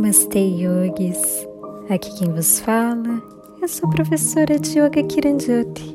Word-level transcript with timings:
Namastê, 0.00 0.40
yogis! 0.40 1.46
Aqui 1.90 2.10
quem 2.16 2.32
vos 2.32 2.58
fala 2.60 3.22
é 3.62 3.66
sua 3.68 3.90
professora 3.90 4.58
de 4.58 4.78
Yoga 4.78 5.02
Kiranjoti 5.02 5.94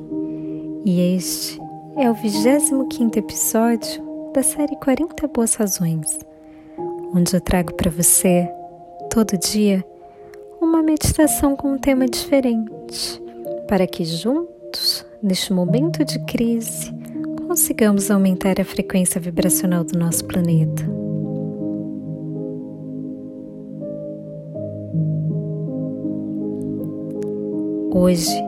e 0.85 1.15
este 1.15 1.59
é 1.97 2.07
o 2.07 2.13
25 2.13 3.17
episódio 3.17 4.03
da 4.31 4.43
série 4.43 4.75
40 4.75 5.27
Boas 5.29 5.55
Razões, 5.55 6.19
onde 7.15 7.35
eu 7.35 7.41
trago 7.41 7.73
para 7.73 7.89
você, 7.89 8.47
todo 9.09 9.39
dia, 9.39 9.83
uma 10.61 10.83
meditação 10.83 11.55
com 11.55 11.73
um 11.73 11.79
tema 11.79 12.05
diferente, 12.05 13.19
para 13.67 13.87
que 13.87 14.05
juntos, 14.05 15.03
neste 15.19 15.51
momento 15.51 16.05
de 16.05 16.23
crise, 16.25 16.93
consigamos 17.47 18.11
aumentar 18.11 18.61
a 18.61 18.65
frequência 18.65 19.19
vibracional 19.19 19.83
do 19.83 19.97
nosso 19.97 20.25
planeta. 20.25 21.04
Hoje 27.97 28.43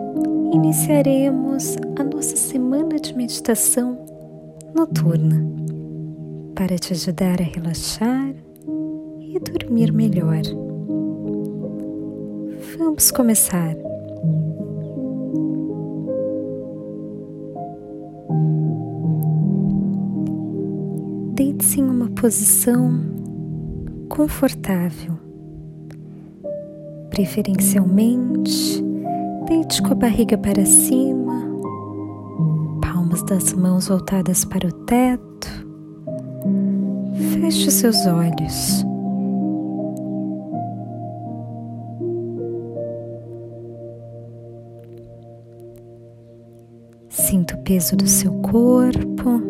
iniciaremos 0.51 1.77
a 1.97 2.03
nossa 2.03 2.35
semana 2.35 2.99
de 2.99 3.15
meditação 3.15 3.97
noturna 4.75 5.41
para 6.53 6.77
te 6.77 6.91
ajudar 6.91 7.39
a 7.39 7.45
relaxar 7.45 8.35
e 9.21 9.39
dormir 9.39 9.93
melhor. 9.93 10.41
Vamos 12.77 13.09
começar. 13.09 13.73
Deite-se 21.35 21.79
em 21.79 21.85
uma 21.85 22.09
posição 22.09 22.99
confortável, 24.09 25.17
preferencialmente 27.09 28.85
Deite 29.47 29.81
com 29.81 29.93
a 29.93 29.95
barriga 29.95 30.37
para 30.37 30.65
cima, 30.65 31.41
palmas 32.81 33.23
das 33.23 33.53
mãos 33.53 33.87
voltadas 33.87 34.43
para 34.43 34.67
o 34.67 34.71
teto. 34.73 35.47
Feche 37.31 37.71
seus 37.71 38.05
olhos. 38.05 38.85
Sinta 47.07 47.55
o 47.55 47.63
peso 47.63 47.95
do 47.95 48.05
seu 48.05 48.33
corpo 48.41 49.41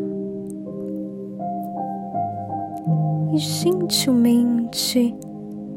e 3.33 3.37
gentilmente 3.39 5.15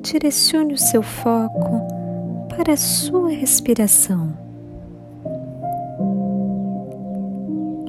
direcione 0.03 0.75
o 0.75 0.79
seu 0.79 1.03
foco 1.03 2.00
para 2.63 2.75
a 2.75 2.77
sua 2.77 3.31
respiração. 3.31 4.37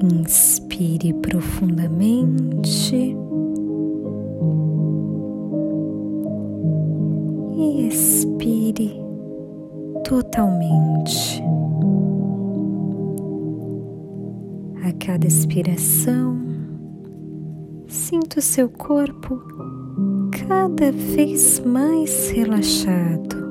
Inspire 0.02 1.12
profundamente 1.12 3.14
e 7.54 7.86
expire 7.86 8.98
totalmente. 10.04 11.44
A 14.84 14.92
cada 15.04 15.26
expiração, 15.26 16.40
sinta 17.86 18.38
o 18.38 18.42
seu 18.42 18.70
corpo 18.70 19.38
cada 20.48 20.90
vez 20.90 21.60
mais 21.60 22.30
relaxado. 22.30 23.41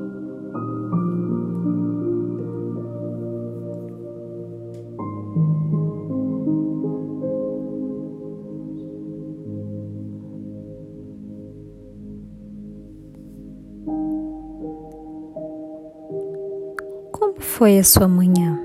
Como 17.32 17.40
foi 17.40 17.78
a 17.78 17.84
sua 17.84 18.06
manhã? 18.06 18.58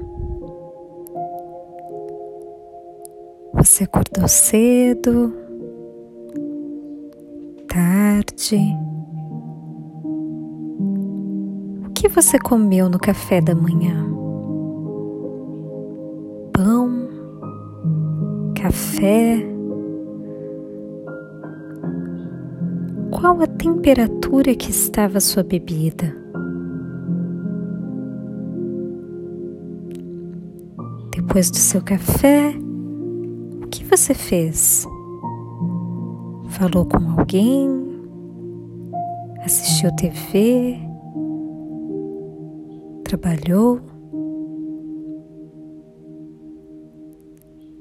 Você 3.54 3.86
acordou 3.86 4.28
cedo? 4.28 5.34
Tarde? 7.68 8.60
O 11.86 11.90
que 11.94 12.10
você 12.10 12.38
comeu 12.38 12.90
no 12.90 13.00
café 13.00 13.40
da 13.40 13.56
manhã? 13.56 14.06
Pão? 16.54 17.10
Café? 18.56 19.38
Qual 23.12 23.42
a 23.42 23.48
temperatura 23.48 24.54
que 24.54 24.70
estava 24.70 25.18
a 25.18 25.22
sua 25.22 25.44
bebida? 25.44 26.27
Depois 31.28 31.52
do 31.52 31.58
seu 31.58 31.82
café, 31.82 32.54
o 33.62 33.68
que 33.68 33.84
você 33.84 34.14
fez? 34.14 34.88
Falou 36.52 36.86
com 36.86 37.20
alguém? 37.20 37.70
Assistiu 39.44 39.94
TV? 39.98 40.80
Trabalhou? 43.04 43.82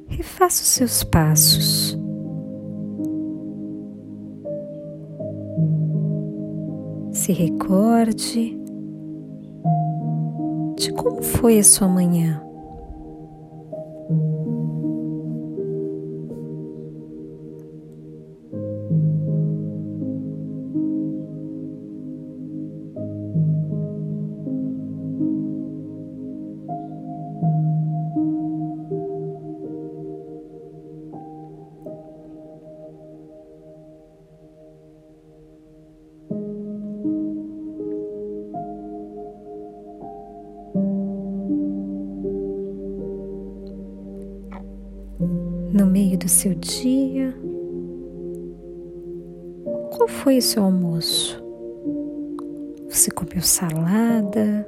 Refaça 0.08 0.62
os 0.62 0.68
seus 0.68 1.04
passos. 1.04 1.96
Se 7.12 7.32
recorde 7.32 8.58
de 10.76 10.92
como 10.94 11.22
foi 11.22 11.60
a 11.60 11.64
sua 11.64 11.86
manhã. 11.86 12.45
Do 46.16 46.28
seu 46.28 46.54
dia? 46.54 47.34
Qual 49.94 50.08
foi 50.08 50.38
o 50.38 50.42
seu 50.42 50.64
almoço? 50.64 51.42
Você 52.88 53.10
comeu 53.10 53.42
salada, 53.42 54.66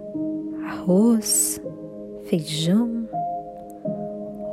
arroz, 0.65 1.61
feijão? 2.25 3.09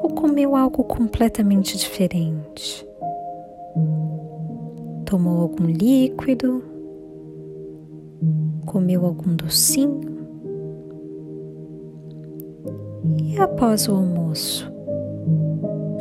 Ou 0.02 0.10
comeu 0.12 0.56
algo 0.56 0.84
completamente 0.84 1.78
diferente? 1.78 2.88
Tomou 5.06 5.42
algum 5.42 5.66
líquido? 5.66 6.64
Comeu 8.66 9.06
algum 9.06 9.36
docinho? 9.36 10.02
E 13.22 13.38
após 13.38 13.88
o 13.88 13.96
almoço? 13.96 14.75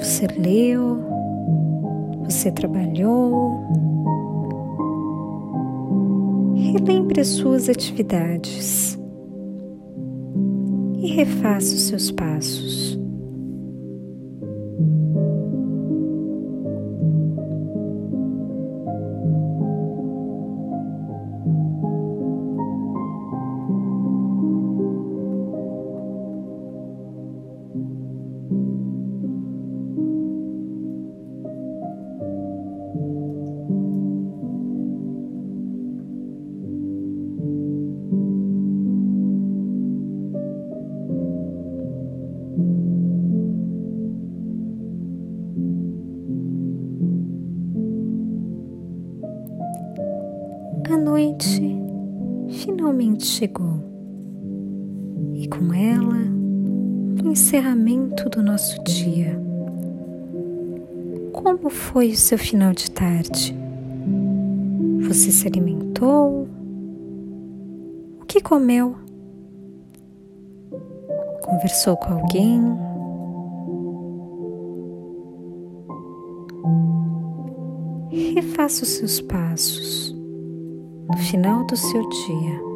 Você 0.04 0.26
leu, 0.26 1.02
você 2.24 2.52
trabalhou. 2.52 3.64
Relembre 6.54 7.22
as 7.22 7.28
suas 7.28 7.70
atividades 7.70 8.98
e 11.00 11.06
refaça 11.06 11.74
os 11.74 11.84
seus 11.84 12.10
passos. 12.10 13.00
Finalmente 52.94 53.26
chegou 53.26 53.82
e 55.34 55.48
com 55.48 55.74
ela 55.74 56.14
o 57.24 57.28
encerramento 57.28 58.30
do 58.30 58.40
nosso 58.40 58.82
dia. 58.84 59.36
Como 61.32 61.68
foi 61.68 62.10
o 62.10 62.16
seu 62.16 62.38
final 62.38 62.72
de 62.72 62.88
tarde? 62.92 63.56
Você 65.08 65.32
se 65.32 65.48
alimentou? 65.48 66.46
O 68.20 68.24
que 68.26 68.40
comeu? 68.40 68.94
Conversou 71.42 71.96
com 71.96 72.12
alguém? 72.12 72.60
Refaça 78.36 78.84
os 78.84 78.90
seus 78.90 79.20
passos 79.20 80.14
no 81.08 81.16
final 81.18 81.66
do 81.66 81.76
seu 81.76 82.08
dia. 82.08 82.73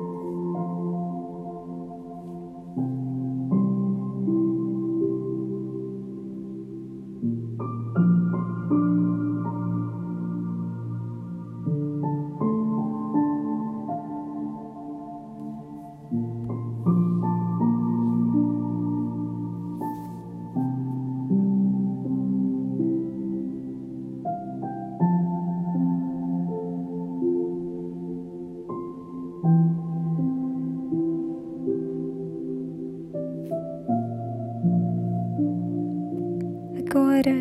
Agora, 36.90 37.34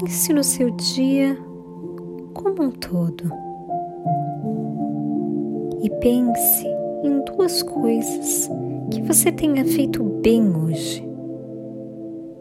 pense 0.00 0.32
no 0.32 0.42
seu 0.42 0.70
dia 0.70 1.36
como 2.32 2.62
um 2.62 2.70
todo. 2.70 3.30
E 5.82 5.90
pense 6.00 6.66
em 7.04 7.22
duas 7.26 7.62
coisas 7.62 8.50
que 8.90 9.02
você 9.02 9.30
tenha 9.30 9.66
feito 9.66 10.02
bem 10.02 10.48
hoje. 10.48 11.06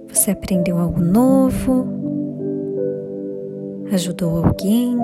Você 0.08 0.32
aprendeu 0.32 0.78
algo 0.78 1.02
novo, 1.02 1.86
ajudou 3.92 4.46
alguém, 4.46 4.98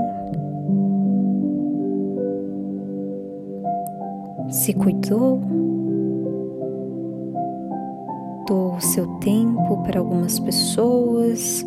se 4.50 4.74
cuidou 4.74 5.42
o 8.52 8.82
seu 8.82 9.08
tempo 9.20 9.82
para 9.84 10.00
algumas 10.00 10.40
pessoas, 10.40 11.66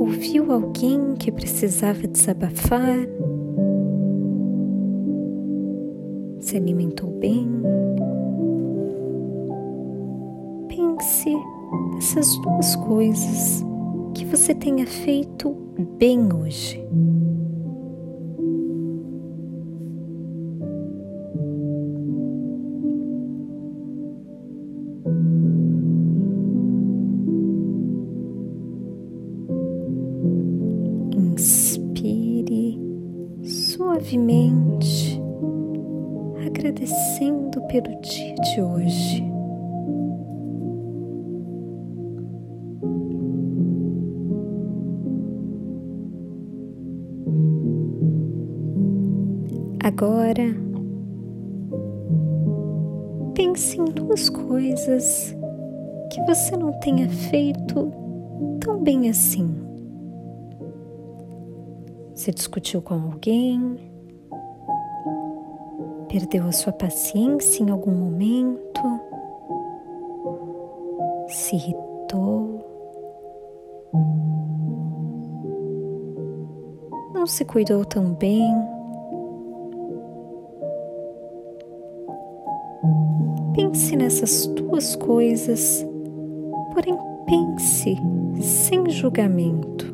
ouviu 0.00 0.50
alguém 0.52 1.14
que 1.14 1.30
precisava 1.30 2.06
desabafar, 2.08 3.06
se 6.40 6.56
alimentou 6.56 7.10
bem. 7.20 7.48
Pense 10.68 11.30
nessas 11.94 12.36
duas 12.38 12.74
coisas 12.76 13.64
que 14.14 14.24
você 14.24 14.54
tenha 14.54 14.86
feito 14.86 15.56
bem 15.98 16.32
hoje. 16.32 16.84
Suavemente, 33.92 35.20
agradecendo 36.46 37.60
pelo 37.68 38.00
dia 38.00 38.34
de 38.36 38.62
hoje. 38.62 39.32
Agora, 49.84 50.56
pense 53.34 53.78
em 53.78 53.84
duas 53.84 54.30
coisas 54.30 55.36
que 56.10 56.22
você 56.22 56.56
não 56.56 56.72
tenha 56.80 57.08
feito 57.10 57.92
tão 58.60 58.82
bem 58.82 59.10
assim. 59.10 59.61
Você 62.22 62.30
discutiu 62.30 62.80
com 62.80 62.94
alguém? 62.94 63.80
Perdeu 66.08 66.44
a 66.44 66.52
sua 66.52 66.72
paciência 66.72 67.64
em 67.64 67.68
algum 67.68 67.90
momento? 67.90 68.80
Se 71.26 71.56
irritou? 71.56 72.64
Não 77.12 77.26
se 77.26 77.44
cuidou 77.44 77.84
tão 77.84 78.14
bem? 78.14 78.54
Pense 83.52 83.96
nessas 83.96 84.46
duas 84.46 84.94
coisas, 84.94 85.84
porém 86.72 86.96
pense 87.26 87.96
sem 88.40 88.88
julgamento. 88.90 89.91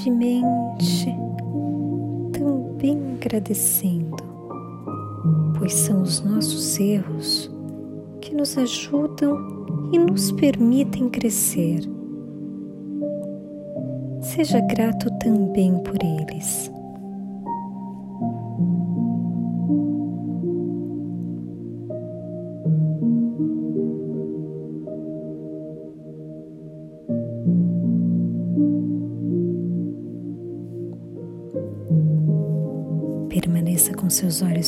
Suavemente, 0.00 1.14
também 2.32 3.14
agradecendo, 3.14 4.16
pois 5.58 5.74
são 5.74 6.02
os 6.02 6.22
nossos 6.22 6.78
erros 6.80 7.50
que 8.20 8.34
nos 8.34 8.56
ajudam 8.56 9.36
e 9.92 9.98
nos 9.98 10.32
permitem 10.32 11.10
crescer. 11.10 11.80
Seja 14.22 14.60
grato 14.60 15.10
também 15.18 15.78
por 15.80 15.96
eles. 16.02 16.70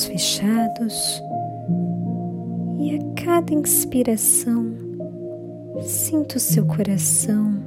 Olhos 0.02 0.04
fechados 0.04 1.23
e 2.78 2.97
a 2.97 3.23
cada 3.23 3.52
inspiração 3.52 4.75
sinta 5.82 6.37
o 6.37 6.40
seu 6.40 6.64
coração 6.66 7.62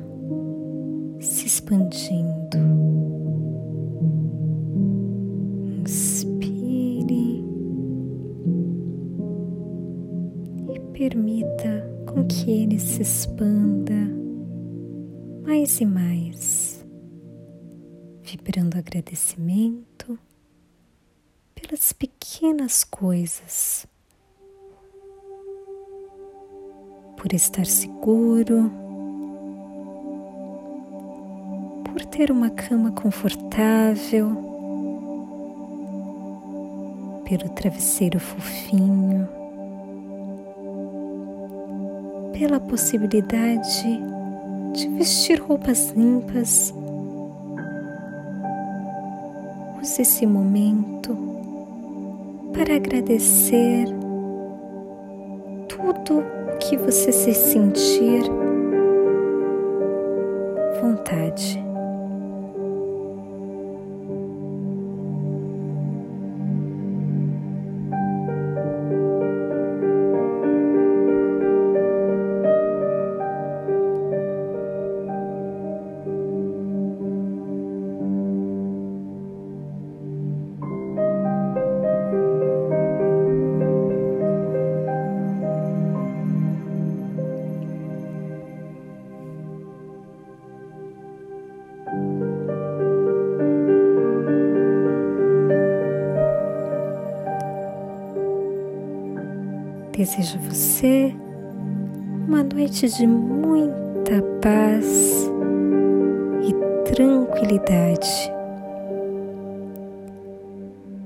se 1.19 1.45
expandindo. 1.45 2.57
Inspire 5.81 7.43
e 10.73 10.79
permita 10.93 11.89
com 12.07 12.25
que 12.25 12.51
ele 12.51 12.79
se 12.79 13.01
expanda 13.01 13.93
mais 15.45 15.79
e 15.79 15.85
mais, 15.85 16.85
vibrando 18.23 18.77
agradecimento 18.77 19.94
pequenas 22.45 22.83
coisas, 22.83 23.87
por 27.17 27.33
estar 27.33 27.65
seguro, 27.65 28.71
por 31.85 32.05
ter 32.05 32.29
uma 32.29 32.51
cama 32.51 32.91
confortável, 32.91 34.29
pelo 37.27 37.49
travesseiro 37.49 38.19
fofinho, 38.19 39.27
pela 42.31 42.59
possibilidade 42.59 43.99
de 44.73 44.87
vestir 44.89 45.41
roupas 45.41 45.89
limpas. 45.89 46.71
Use 49.81 50.03
esse 50.03 50.27
momento 50.27 51.34
para 52.55 52.75
agradecer 52.77 53.85
tudo 55.67 56.19
o 56.19 56.57
que 56.57 56.77
você 56.77 57.11
se 57.11 57.33
sentir 57.33 58.23
vontade. 60.81 61.64
Desejo 100.05 100.37
a 100.37 100.53
você 100.53 101.15
uma 102.27 102.43
noite 102.43 102.87
de 102.87 103.07
muita 103.07 104.21
paz 104.39 105.27
e 106.43 106.53
tranquilidade. 106.93 108.31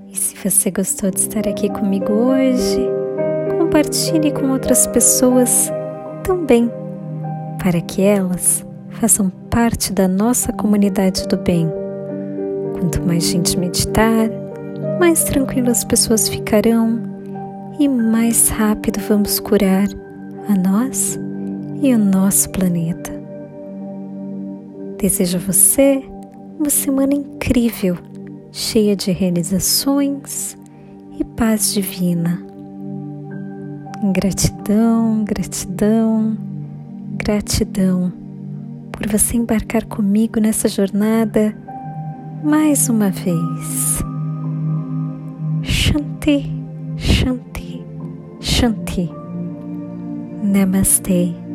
E 0.10 0.18
se 0.18 0.36
você 0.36 0.70
gostou 0.70 1.10
de 1.12 1.20
estar 1.20 1.48
aqui 1.48 1.70
comigo 1.70 2.12
hoje, 2.12 2.86
compartilhe 3.58 4.34
com 4.34 4.52
outras 4.52 4.86
pessoas 4.86 5.72
também, 6.26 6.70
para 7.64 7.80
que 7.80 8.02
elas 8.02 8.66
façam 8.90 9.30
parte 9.50 9.94
da 9.94 10.10
nossa 10.10 10.52
comunidade 10.52 11.26
do 11.26 11.38
bem. 11.38 11.72
Quanto 12.74 13.02
mais 13.02 13.24
gente 13.24 13.58
meditar, 13.58 14.30
mais 15.00 15.24
tranquilas 15.24 15.78
as 15.78 15.84
pessoas 15.86 16.28
ficarão 16.28 17.09
e 17.80 17.88
mais 17.88 18.50
rápido 18.50 19.00
vamos 19.08 19.40
curar 19.40 19.88
a 20.50 20.56
nós 20.56 21.18
e 21.82 21.94
o 21.94 21.98
nosso 21.98 22.50
planeta. 22.50 23.10
Desejo 24.98 25.38
a 25.38 25.40
você 25.40 26.04
uma 26.60 26.70
semana 26.70 27.14
incrível, 27.14 27.98
cheia 28.52 28.98
de 28.98 29.12
realizações 29.12 30.58
e 31.18 31.24
paz 31.24 31.74
divina. 31.74 32.46
Gratidão, 34.14 35.24
gratidão, 35.24 36.38
gratidão 37.18 38.12
por 38.92 39.08
você 39.08 39.38
embarcar 39.38 39.86
comigo 39.86 40.42
nessa 40.42 40.68
jornada 40.68 41.56
mais 42.44 42.90
uma 42.90 43.10
vez. 43.10 44.04
Shanti, 45.64 46.59
Shanti. 48.60 49.08
Shanti. 49.08 49.10
Namaste. 50.44 51.49